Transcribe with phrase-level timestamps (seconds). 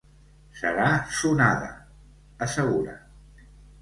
[0.61, 1.69] Serà sonada
[2.47, 2.97] —assegura—.